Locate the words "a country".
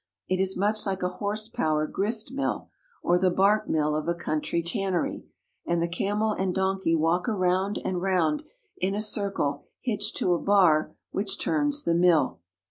4.07-4.63